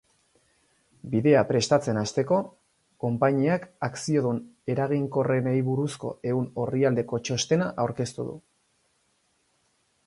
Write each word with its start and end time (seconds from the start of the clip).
Bidea 1.09 1.41
prestatzen 1.49 1.99
hasteko, 2.03 2.39
konpainiak 3.05 3.67
akziodun 3.89 4.41
eraginkorrenei 4.75 5.55
buruzko 5.69 6.15
ehun 6.33 6.49
orrialdeko 6.65 7.23
txostena 7.29 7.71
aurkeztu 7.87 8.29
du. 8.33 8.37